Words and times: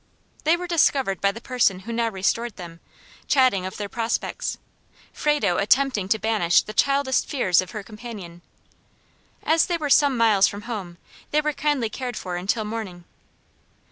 They 0.45 0.57
were 0.57 0.65
discovered 0.65 1.21
by 1.21 1.31
the 1.31 1.39
person 1.39 1.81
who 1.81 1.93
now 1.93 2.09
restored 2.09 2.55
them, 2.55 2.79
chatting 3.27 3.67
of 3.67 3.77
their 3.77 3.87
prospects, 3.87 4.57
Frado 5.13 5.57
attempting 5.57 6.09
to 6.09 6.17
banish 6.17 6.63
the 6.63 6.73
childish 6.73 7.21
fears 7.23 7.61
of 7.61 7.69
her 7.69 7.83
companion. 7.83 8.41
As 9.43 9.67
they 9.67 9.77
were 9.77 9.91
some 9.91 10.17
miles 10.17 10.47
from 10.47 10.63
home, 10.63 10.97
they 11.29 11.39
were 11.39 11.53
kindly 11.53 11.89
cared 11.91 12.17
for 12.17 12.35
until 12.35 12.65
morning. 12.65 13.03